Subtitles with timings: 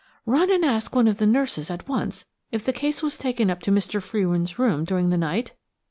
[0.25, 3.61] "Run and ask one of the nurses at once if the case was taken up
[3.61, 4.01] to Mr.
[4.01, 5.53] Frewin's room during the night?"